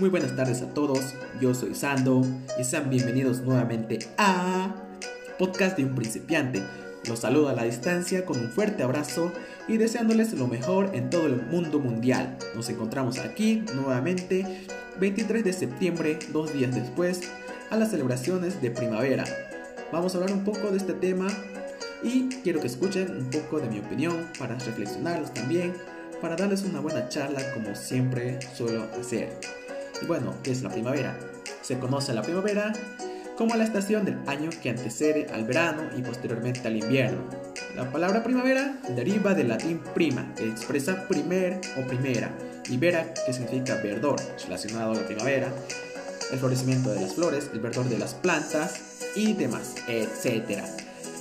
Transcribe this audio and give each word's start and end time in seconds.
Muy 0.00 0.10
buenas 0.10 0.36
tardes 0.36 0.62
a 0.62 0.68
todos, 0.68 1.14
yo 1.40 1.54
soy 1.54 1.74
Sando 1.74 2.24
y 2.56 2.62
sean 2.62 2.88
bienvenidos 2.88 3.40
nuevamente 3.40 3.98
a 4.16 4.72
Podcast 5.40 5.76
de 5.76 5.86
un 5.86 5.96
principiante. 5.96 6.62
Los 7.08 7.20
saludo 7.20 7.48
a 7.48 7.52
la 7.52 7.64
distancia 7.64 8.24
con 8.24 8.38
un 8.38 8.48
fuerte 8.48 8.84
abrazo 8.84 9.32
y 9.66 9.76
deseándoles 9.76 10.34
lo 10.34 10.46
mejor 10.46 10.94
en 10.94 11.10
todo 11.10 11.26
el 11.26 11.42
mundo 11.46 11.80
mundial. 11.80 12.38
Nos 12.54 12.68
encontramos 12.68 13.18
aquí 13.18 13.64
nuevamente 13.74 14.66
23 15.00 15.42
de 15.42 15.52
septiembre, 15.52 16.20
dos 16.32 16.52
días 16.52 16.72
después, 16.72 17.22
a 17.70 17.76
las 17.76 17.90
celebraciones 17.90 18.62
de 18.62 18.70
primavera. 18.70 19.24
Vamos 19.90 20.14
a 20.14 20.18
hablar 20.18 20.32
un 20.32 20.44
poco 20.44 20.70
de 20.70 20.76
este 20.76 20.92
tema 20.92 21.26
y 22.04 22.28
quiero 22.44 22.60
que 22.60 22.68
escuchen 22.68 23.10
un 23.16 23.30
poco 23.30 23.58
de 23.58 23.68
mi 23.68 23.80
opinión 23.80 24.28
para 24.38 24.54
reflexionarlos 24.54 25.34
también, 25.34 25.74
para 26.20 26.36
darles 26.36 26.62
una 26.62 26.78
buena 26.78 27.08
charla 27.08 27.40
como 27.52 27.74
siempre 27.74 28.38
suelo 28.54 28.86
hacer. 29.00 29.40
Bueno, 30.06 30.34
¿qué 30.42 30.52
es 30.52 30.62
la 30.62 30.70
primavera? 30.70 31.18
Se 31.62 31.78
conoce 31.78 32.12
la 32.12 32.22
primavera 32.22 32.72
como 33.36 33.54
la 33.54 33.64
estación 33.64 34.04
del 34.04 34.18
año 34.26 34.50
que 34.62 34.70
antecede 34.70 35.26
al 35.32 35.44
verano 35.44 35.82
y 35.96 36.02
posteriormente 36.02 36.66
al 36.66 36.76
invierno. 36.76 37.22
La 37.76 37.90
palabra 37.90 38.24
primavera 38.24 38.80
deriva 38.96 39.34
del 39.34 39.48
latín 39.48 39.80
prima, 39.94 40.34
que 40.34 40.48
expresa 40.48 41.06
primer 41.06 41.60
o 41.76 41.86
primera, 41.86 42.30
y 42.68 42.76
vera, 42.76 43.12
que 43.26 43.32
significa 43.32 43.76
verdor, 43.76 44.16
relacionado 44.42 44.92
a 44.92 44.94
la 44.96 45.06
primavera, 45.06 45.52
el 46.32 46.38
florecimiento 46.38 46.90
de 46.90 47.00
las 47.00 47.14
flores, 47.14 47.50
el 47.52 47.60
verdor 47.60 47.88
de 47.88 47.98
las 47.98 48.14
plantas 48.14 48.80
y 49.14 49.32
demás, 49.34 49.74
etc. 49.86 50.62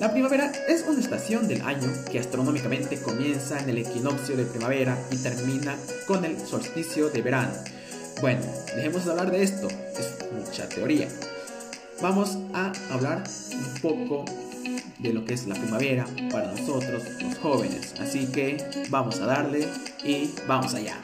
La 0.00 0.12
primavera 0.12 0.52
es 0.68 0.84
una 0.86 1.00
estación 1.00 1.48
del 1.48 1.62
año 1.62 1.88
que 2.10 2.18
astronómicamente 2.18 3.00
comienza 3.00 3.60
en 3.60 3.70
el 3.70 3.78
equinoccio 3.78 4.36
de 4.36 4.44
primavera 4.44 4.98
y 5.10 5.16
termina 5.16 5.76
con 6.06 6.24
el 6.24 6.38
solsticio 6.38 7.08
de 7.08 7.22
verano. 7.22 7.52
Bueno, 8.20 8.42
dejemos 8.76 9.04
de 9.04 9.10
hablar 9.10 9.30
de 9.30 9.42
esto, 9.42 9.68
es 9.68 10.18
mucha 10.32 10.68
teoría. 10.68 11.08
Vamos 12.00 12.38
a 12.52 12.72
hablar 12.90 13.22
un 13.52 13.80
poco 13.80 14.24
de 14.98 15.12
lo 15.12 15.24
que 15.24 15.34
es 15.34 15.46
la 15.46 15.54
primavera 15.54 16.06
para 16.30 16.52
nosotros 16.52 17.02
los 17.20 17.38
jóvenes. 17.38 17.94
Así 18.00 18.26
que 18.26 18.86
vamos 18.90 19.20
a 19.20 19.26
darle 19.26 19.66
y 20.04 20.30
vamos 20.46 20.74
allá. 20.74 20.96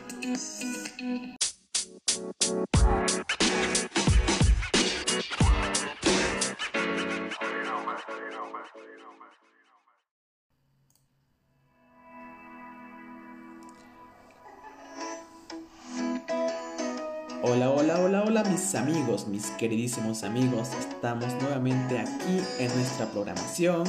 Hola, 17.51 17.71
hola, 17.71 17.99
hola, 17.99 18.25
hola 18.27 18.45
mis 18.45 18.75
amigos, 18.75 19.27
mis 19.27 19.47
queridísimos 19.53 20.23
amigos. 20.23 20.69
Estamos 20.79 21.33
nuevamente 21.41 21.99
aquí 21.99 22.43
en 22.59 22.75
nuestra 22.75 23.07
programación. 23.07 23.85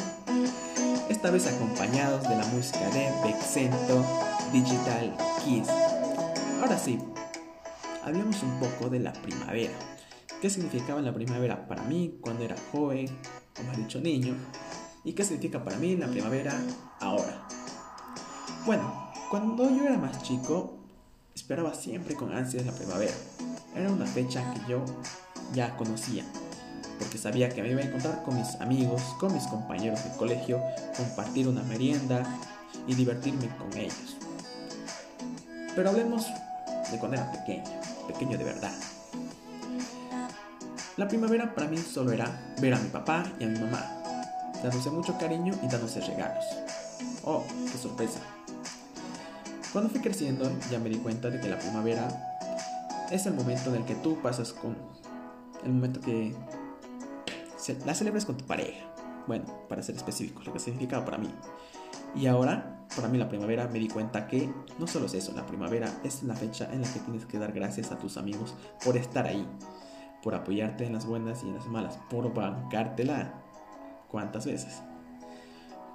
Esta 1.10 1.30
vez 1.30 1.46
acompañados 1.46 2.24
de 2.30 2.38
la 2.38 2.46
música 2.46 2.90
de 2.92 3.12
Bexento 3.22 4.06
Digital 4.54 5.14
Kiss. 5.44 5.68
Ahora 6.62 6.78
sí, 6.78 7.00
hablemos 8.02 8.42
un 8.44 8.62
poco 8.62 8.90
de 8.90 9.00
la 9.00 9.12
primavera. 9.12 9.74
¿Qué 10.42 10.50
significaba 10.50 11.02
la 11.02 11.14
primavera 11.14 11.68
para 11.68 11.84
mí 11.84 12.18
cuando 12.22 12.46
era 12.46 12.56
joven, 12.72 13.10
o 13.60 13.64
más 13.68 13.76
dicho 13.76 14.00
niño? 14.00 14.36
¿Y 15.04 15.12
qué 15.12 15.26
significa 15.26 15.62
para 15.66 15.76
mí 15.76 15.98
la 15.98 16.08
primavera 16.08 16.54
ahora? 17.02 17.46
Bueno, 18.66 19.12
cuando 19.30 19.70
yo 19.70 19.84
era 19.84 19.98
más 19.98 20.24
chico, 20.24 20.78
esperaba 21.36 21.74
siempre 21.74 22.16
con 22.16 22.32
ansias 22.32 22.66
la 22.66 22.72
primavera. 22.72 23.14
Era 23.76 23.92
una 23.92 24.06
fecha 24.06 24.54
que 24.54 24.72
yo 24.72 24.84
ya 25.54 25.76
conocía, 25.78 26.24
porque 26.98 27.18
sabía 27.18 27.50
que 27.50 27.62
me 27.62 27.72
iba 27.72 27.82
a 27.82 27.86
encontrar 27.86 28.24
con 28.24 28.36
mis 28.38 28.56
amigos, 28.56 29.02
con 29.20 29.34
mis 29.34 29.44
compañeros 29.48 30.04
de 30.04 30.16
colegio, 30.18 30.62
compartir 30.98 31.48
una 31.48 31.64
merienda 31.64 32.24
y 32.88 32.96
divertirme 32.96 33.48
con 33.58 33.76
ellos. 33.78 34.18
Pero 35.76 35.90
hablemos 35.90 36.26
de 36.92 36.98
cuando 36.98 37.18
era 37.18 37.32
pequeño, 37.32 37.64
pequeño 38.08 38.38
de 38.38 38.44
verdad. 38.44 38.74
La 40.98 41.08
primavera 41.08 41.56
para 41.56 41.68
mí 41.68 41.78
solo 41.78 42.12
era 42.12 42.54
ver 42.60 42.74
a 42.74 42.80
mi 42.80 42.90
papá 42.90 43.24
y 43.40 43.46
a 43.46 43.48
mi 43.48 43.60
mamá, 43.60 43.86
dándose 44.62 44.90
mucho 44.90 45.18
cariño 45.18 45.54
y 45.64 45.68
dándose 45.68 46.02
regalos. 46.02 46.44
Oh, 47.24 47.46
qué 47.72 47.78
sorpresa. 47.78 48.20
Cuando 49.72 49.90
fui 49.90 50.02
creciendo 50.02 50.52
ya 50.70 50.80
me 50.80 50.90
di 50.90 50.98
cuenta 50.98 51.30
de 51.30 51.40
que 51.40 51.48
la 51.48 51.60
primavera 51.60 52.29
es 53.12 53.26
el 53.26 53.34
momento 53.34 53.70
en 53.70 53.82
el 53.82 53.86
que 53.86 53.96
tú 53.96 54.18
pasas 54.22 54.54
con... 54.54 54.78
El 55.64 55.74
momento 55.74 56.00
que 56.00 56.36
la 57.86 57.94
celebras 57.94 58.26
con 58.26 58.38
tu 58.38 58.46
pareja. 58.46 58.86
Bueno, 59.28 59.46
para 59.68 59.84
ser 59.84 59.96
específico, 59.96 60.42
lo 60.46 60.54
que 60.54 60.60
significaba 60.60 61.06
para 61.06 61.18
mí. 61.18 61.30
Y 62.16 62.28
ahora, 62.28 62.88
para 62.96 63.08
mí 63.08 63.18
la 63.18 63.30
primavera 63.30 63.68
me 63.68 63.80
di 63.80 63.88
cuenta 63.88 64.28
que 64.28 64.52
no 64.80 64.88
solo 64.88 65.06
es 65.06 65.14
eso, 65.14 65.34
la 65.34 65.46
primavera 65.46 65.92
es 66.04 66.24
la 66.24 66.36
fecha 66.36 66.72
en 66.72 66.82
la 66.82 66.92
que 66.92 67.00
tienes 67.00 67.26
que 67.26 67.38
dar 67.38 67.52
gracias 67.52 67.92
a 67.92 68.00
tus 68.00 68.18
amigos 68.18 68.56
por 68.84 68.98
estar 68.98 69.28
ahí, 69.28 69.48
por 70.24 70.34
apoyarte 70.34 70.86
en 70.86 70.94
las 70.94 71.06
buenas 71.06 71.44
y 71.44 71.48
en 71.48 71.56
las 71.56 71.68
malas, 71.68 72.00
por 72.10 72.34
bancártela. 72.34 73.34
¿Cuántas 74.08 74.46
veces? 74.46 74.82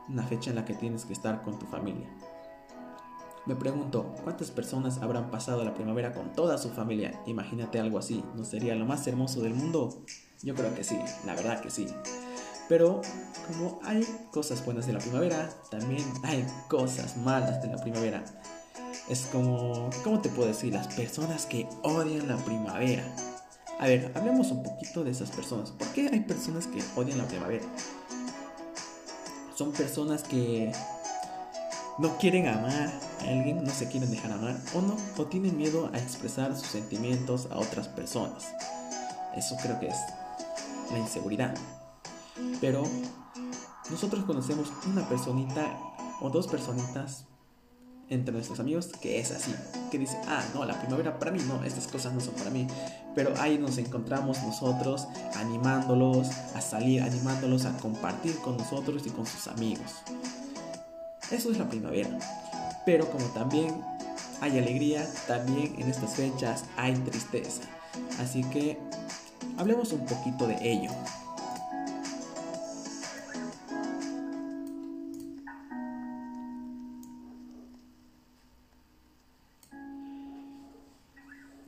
Una 0.08 0.22
fecha 0.22 0.50
en 0.50 0.56
la 0.56 0.64
que 0.64 0.75
tienes 0.75 1.04
que 1.04 1.14
estar 1.14 1.42
con 1.42 1.58
tu 1.58 1.66
familia. 1.66 2.08
Me 3.47 3.55
pregunto, 3.55 4.15
¿cuántas 4.25 4.50
personas 4.50 5.03
habrán 5.03 5.31
pasado 5.31 5.62
la 5.65 5.75
primavera 5.75 6.15
con 6.15 6.32
toda 6.32 6.56
su 6.56 6.71
familia? 6.71 7.21
Imagínate 7.27 7.78
algo 7.78 7.99
así, 7.99 8.25
¿no 8.34 8.43
sería 8.43 8.75
lo 8.75 8.87
más 8.87 9.06
hermoso 9.06 9.43
del 9.43 9.53
mundo? 9.53 10.03
Yo 10.43 10.55
creo 10.55 10.75
que 10.75 10.82
sí, 10.82 10.99
la 11.27 11.34
verdad 11.34 11.60
que 11.60 11.69
sí. 11.69 11.87
Pero 12.71 13.03
como 13.47 13.81
hay 13.84 14.03
cosas 14.32 14.65
buenas 14.65 14.87
de 14.87 14.94
la 14.94 14.99
primavera, 14.99 15.50
también 15.71 16.03
hay 16.22 16.47
cosas 16.69 17.19
malas 17.19 17.60
de 17.60 17.69
la 17.69 17.77
primavera. 17.77 18.25
Es 19.10 19.27
como, 19.27 19.91
¿cómo 20.03 20.22
te 20.22 20.31
puedo 20.31 20.49
decir? 20.49 20.72
Las 20.72 20.94
personas 20.94 21.44
que 21.44 21.69
odian 21.82 22.26
la 22.26 22.38
primavera. 22.38 23.05
A 23.78 23.87
ver, 23.87 24.11
hablemos 24.15 24.50
un 24.53 24.62
poquito 24.62 25.05
de 25.05 25.11
esas 25.11 25.31
personas. 25.31 25.71
¿Por 25.72 25.88
qué 25.88 26.09
hay 26.11 26.21
personas 26.21 26.66
que 26.66 26.82
odian 26.97 27.19
la 27.19 27.28
primavera? 27.28 27.65
Son 29.55 29.71
personas 29.72 30.22
que 30.22 30.72
no 31.99 32.16
quieren 32.19 32.49
amar 32.49 32.93
a 33.21 33.28
alguien, 33.28 33.62
no 33.62 33.71
se 33.71 33.88
quieren 33.88 34.10
dejar 34.10 34.32
amar 34.32 34.56
o 34.75 34.81
no, 34.81 34.97
o 35.16 35.27
tienen 35.27 35.56
miedo 35.56 35.91
a 35.93 35.99
expresar 35.99 36.56
sus 36.56 36.69
sentimientos 36.69 37.49
a 37.50 37.59
otras 37.59 37.88
personas. 37.88 38.49
Eso 39.37 39.56
creo 39.62 39.78
que 39.81 39.88
es 39.88 39.97
la 40.91 40.99
inseguridad. 40.99 41.55
Pero 42.60 42.82
nosotros 43.91 44.25
conocemos 44.25 44.72
una 44.87 45.09
personita 45.09 45.78
o 46.21 46.31
dos 46.31 46.49
personitas 46.49 47.27
entre 48.11 48.32
nuestros 48.34 48.61
amigos 48.61 48.88
que 49.00 49.19
es 49.19 49.31
así, 49.31 49.55
que 49.91 49.99
dice, 49.99 50.19
ah, 50.26 50.43
no, 50.55 50.65
la 50.65 50.78
primavera 50.78 51.19
para 51.19 51.31
mí 51.31 51.41
no, 51.47 51.65
estas 51.65 51.87
cosas 51.87 52.12
no 52.12 52.21
son 52.21 52.34
para 52.34 52.50
mí. 52.50 52.66
Pero 53.15 53.32
ahí 53.41 53.59
nos 53.59 53.78
encontramos 53.78 54.43
nosotros 54.43 55.06
animándolos 55.37 56.28
a 56.55 56.61
salir, 56.61 57.03
animándolos 57.03 57.65
a 57.65 57.76
compartir 57.78 58.37
con 58.38 58.56
nosotros 58.56 59.06
y 59.06 59.11
con 59.11 59.26
sus 59.26 59.47
amigos. 59.47 60.03
Eso 61.31 61.51
es 61.51 61.59
la 61.59 61.69
primavera. 61.69 62.19
Pero 62.85 63.11
como 63.11 63.25
también 63.27 63.83
hay 64.41 64.59
alegría, 64.59 65.09
también 65.27 65.75
en 65.79 65.89
estas 65.89 66.15
fechas 66.15 66.65
hay 66.77 66.95
tristeza. 66.95 67.62
Así 68.19 68.45
que 68.45 68.79
hablemos 69.57 69.93
un 69.93 70.05
poquito 70.05 70.47
de 70.47 70.57
ello. 70.61 70.91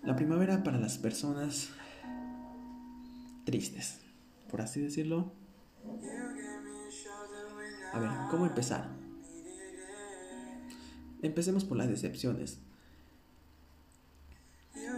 La 0.02 0.14
primavera 0.14 0.62
para 0.62 0.78
las 0.78 0.98
personas 0.98 1.70
tristes, 3.44 4.00
por 4.50 4.60
así 4.60 4.80
decirlo. 4.80 5.32
A 7.92 7.98
ver, 7.98 8.10
¿cómo 8.30 8.46
empezar? 8.46 9.05
Empecemos 11.26 11.64
por 11.64 11.76
las 11.76 11.88
decepciones. 11.88 12.60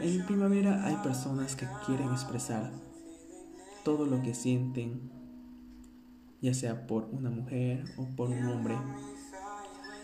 En 0.02 0.26
primavera 0.26 0.84
hay 0.84 0.96
personas 0.96 1.56
que 1.56 1.66
quieren 1.86 2.12
expresar 2.12 2.70
todo 3.82 4.04
lo 4.04 4.20
que 4.20 4.34
sienten, 4.34 5.10
ya 6.42 6.52
sea 6.52 6.86
por 6.86 7.06
una 7.12 7.30
mujer 7.30 7.82
o 7.96 8.04
por 8.14 8.28
un 8.28 8.44
hombre, 8.44 8.76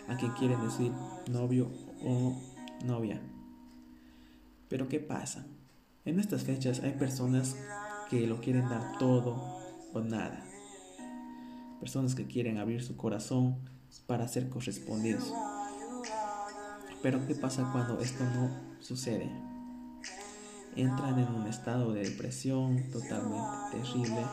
a 0.07 0.17
quien 0.17 0.31
quieren 0.31 0.59
decir 0.61 0.91
novio 1.29 1.69
o 2.03 2.35
novia. 2.83 3.21
Pero 4.67 4.87
¿qué 4.89 4.99
pasa? 4.99 5.45
En 6.05 6.19
estas 6.19 6.43
fechas 6.43 6.79
hay 6.79 6.93
personas 6.93 7.55
que 8.09 8.25
lo 8.25 8.41
quieren 8.41 8.67
dar 8.67 8.97
todo 8.97 9.59
o 9.93 9.99
nada. 10.01 10.43
Personas 11.79 12.15
que 12.15 12.25
quieren 12.25 12.57
abrir 12.57 12.81
su 12.81 12.97
corazón 12.97 13.57
para 14.07 14.27
ser 14.27 14.49
correspondidos. 14.49 15.31
Pero 17.05 17.23
¿qué 17.27 17.35
pasa 17.35 17.69
cuando 17.71 17.99
esto 17.99 18.23
no 18.23 18.49
sucede? 18.79 19.29
entran 20.75 21.19
en 21.19 21.27
un 21.27 21.45
estado 21.45 21.93
de 21.93 22.01
depresión 22.01 22.89
totalmente 22.89 23.45
terrible 23.73 24.25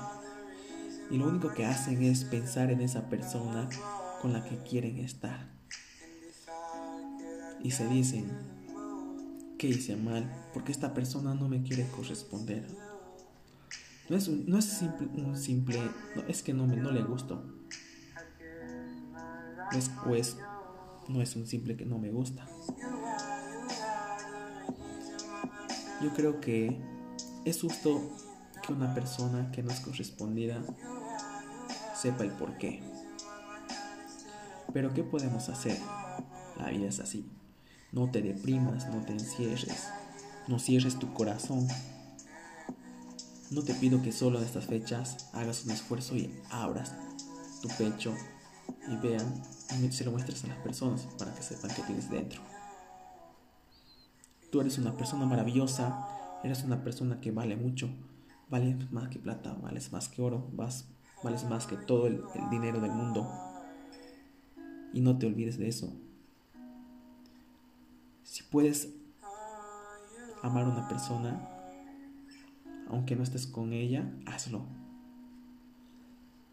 y 1.11 1.19
lo 1.19 1.29
único 1.29 1.53
que 1.53 1.67
hacen 1.67 2.03
es 2.03 2.25
pensar 2.25 2.71
en 2.71 2.81
esa 2.81 3.11
persona 3.11 3.69
con 4.23 4.33
la 4.33 4.43
que 4.43 4.57
quieren 4.63 4.97
estar. 5.01 5.51
Y 7.63 7.73
se 7.73 7.87
dicen, 7.89 8.33
¿qué 9.59 9.69
hice 9.69 9.97
mal? 9.97 10.25
Porque 10.55 10.73
esta 10.73 10.95
persona 10.95 11.35
no 11.35 11.51
me 11.51 11.63
quiere 11.63 11.87
corresponder. 11.89 12.67
No 14.09 14.17
es 14.17 14.29
un, 14.29 14.47
no 14.47 14.57
es 14.57 14.65
simple, 14.65 15.09
un 15.23 15.37
simple, 15.37 15.79
no, 16.17 16.23
es 16.23 16.43
que 16.43 16.55
no, 16.55 16.67
me, 16.67 16.77
no 16.77 16.91
le 16.91 17.03
gusto. 17.03 17.45
Es, 19.73 19.91
pues, 20.07 20.39
no 21.13 21.21
es 21.21 21.37
un 21.37 21.47
simple 21.47 21.77
que 21.77 21.85
no 21.85 21.99
me 21.99 22.11
gusta. 22.11 22.47
Yo 26.03 26.13
creo 26.15 26.41
que 26.41 26.81
es 27.45 27.61
justo 27.61 28.01
que 28.67 28.73
una 28.73 28.95
persona 28.95 29.51
que 29.53 29.63
no 29.63 29.71
es 29.71 29.81
correspondida 29.81 30.63
sepa 31.95 32.25
el 32.25 32.33
por 32.33 32.57
qué. 32.59 32.83
Pero 34.73 34.95
¿qué 34.95 35.05
podemos 35.05 35.49
hacer? 35.49 35.79
La 36.59 36.71
vida 36.71 36.89
es 36.89 36.99
así. 36.99 37.27
No 37.93 38.11
te 38.11 38.23
deprimas, 38.23 38.89
no 38.89 39.05
te 39.05 39.13
encierres, 39.13 39.89
no 40.49 40.59
cierres 40.59 40.99
tu 40.99 41.13
corazón. 41.13 41.69
No 43.51 43.63
te 43.63 43.75
pido 43.75 44.01
que 44.01 44.13
solo 44.13 44.39
en 44.39 44.45
estas 44.45 44.65
fechas 44.65 45.29
hagas 45.35 45.65
un 45.67 45.73
esfuerzo 45.73 46.17
y 46.17 46.35
abras 46.51 46.95
tu 47.61 47.69
pecho 47.69 48.15
y 48.89 48.97
vean 48.97 49.43
se 49.91 50.05
lo 50.05 50.13
muestres 50.13 50.45
a 50.45 50.49
las 50.49 50.59
personas 50.59 51.09
para 51.19 51.35
que 51.35 51.43
sepan 51.43 51.71
qué 51.75 51.83
tienes 51.83 52.11
dentro. 52.11 52.41
Tú 54.51 54.61
eres 54.61 54.79
una 54.79 54.97
persona 54.97 55.25
maravillosa, 55.25 56.07
eres 56.45 56.63
una 56.63 56.83
persona 56.85 57.21
que 57.21 57.31
vale 57.31 57.57
mucho, 57.57 57.89
vales 58.51 58.91
más 58.93 59.09
que 59.09 59.19
plata, 59.19 59.55
vales 59.55 59.93
más 59.93 60.09
que 60.09 60.21
oro, 60.23 60.47
vales 60.53 61.45
más 61.49 61.67
que 61.67 61.77
todo 61.77 62.07
el, 62.07 62.23
el 62.35 62.51
dinero 62.51 62.81
del 62.81 62.93
mundo. 62.93 63.31
Y 64.93 65.01
no 65.01 65.19
te 65.19 65.27
olvides 65.27 65.59
de 65.59 65.69
eso. 65.69 65.93
Si 68.25 68.43
puedes 68.43 68.95
amar 70.43 70.65
a 70.65 70.69
una 70.69 70.89
persona, 70.89 71.49
aunque 72.89 73.17
no 73.17 73.23
estés 73.23 73.47
con 73.47 73.73
ella, 73.73 74.13
hazlo. 74.27 74.67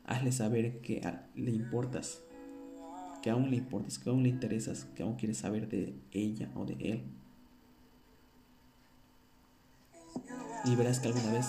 Hazle 0.05 0.31
saber 0.31 0.81
que 0.81 1.01
le 1.35 1.51
importas, 1.51 2.21
que 3.21 3.29
aún 3.29 3.49
le 3.49 3.57
importas, 3.57 3.99
que 3.99 4.09
aún 4.09 4.23
le 4.23 4.29
interesas, 4.29 4.85
que 4.95 5.03
aún 5.03 5.15
quieres 5.15 5.37
saber 5.37 5.67
de 5.67 5.95
ella 6.11 6.49
o 6.55 6.65
de 6.65 6.73
él. 6.73 7.03
Y 10.65 10.75
verás 10.75 10.99
que 10.99 11.07
alguna 11.07 11.31
vez 11.31 11.47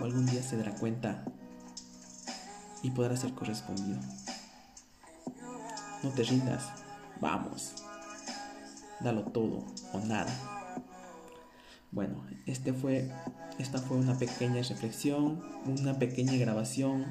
o 0.00 0.04
algún 0.04 0.26
día 0.26 0.42
se 0.42 0.56
dará 0.56 0.74
cuenta 0.74 1.24
y 2.82 2.90
podrá 2.90 3.16
ser 3.16 3.32
correspondido. 3.34 4.00
No 6.02 6.10
te 6.10 6.22
rindas, 6.22 6.68
vamos, 7.20 7.74
dalo 9.00 9.24
todo 9.24 9.66
o 9.92 10.00
nada. 10.00 10.32
Bueno, 11.92 12.24
este 12.46 12.72
fue, 12.72 13.10
esta 13.58 13.78
fue 13.78 13.98
una 13.98 14.16
pequeña 14.16 14.62
reflexión, 14.62 15.42
una 15.66 15.98
pequeña 15.98 16.34
grabación, 16.34 17.06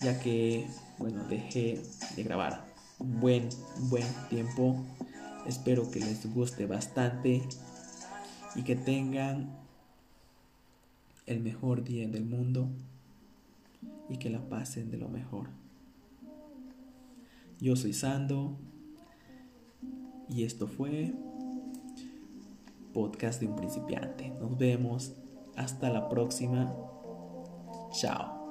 ya 0.00 0.20
que, 0.20 0.66
bueno, 0.98 1.24
dejé 1.24 1.82
de 2.16 2.22
grabar 2.22 2.64
un 2.98 3.20
buen, 3.20 3.48
buen 3.90 4.06
tiempo. 4.28 4.84
Espero 5.46 5.90
que 5.90 6.00
les 6.00 6.32
guste 6.32 6.66
bastante 6.66 7.42
y 8.54 8.62
que 8.62 8.76
tengan 8.76 9.56
el 11.26 11.40
mejor 11.40 11.84
día 11.84 12.06
del 12.08 12.24
mundo 12.24 12.68
y 14.08 14.18
que 14.18 14.30
la 14.30 14.48
pasen 14.48 14.90
de 14.90 14.98
lo 14.98 15.08
mejor. 15.08 15.48
Yo 17.60 17.76
soy 17.76 17.92
Sando 17.92 18.58
y 20.28 20.44
esto 20.44 20.66
fue 20.66 21.14
podcast 22.92 23.40
de 23.40 23.48
un 23.48 23.56
principiante. 23.56 24.30
Nos 24.40 24.56
vemos 24.56 25.12
hasta 25.56 25.90
la 25.90 26.08
próxima. 26.08 26.74
Chao. 27.92 28.43